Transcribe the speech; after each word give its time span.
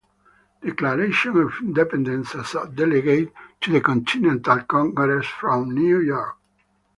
Declaration 0.63 1.37
of 1.37 1.53
Independence 1.61 2.33
as 2.33 2.55
a 2.55 2.67
delegate 2.67 3.31
to 3.59 3.71
the 3.71 3.81
Continental 3.81 4.59
Congress 4.61 5.27
from 5.27 5.69
New 5.75 5.99
York. 5.99 6.37